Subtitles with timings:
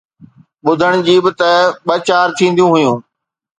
[0.63, 1.49] ٻُڌڻ جي به ته
[1.85, 2.97] ٻه چار ٿينديون هيون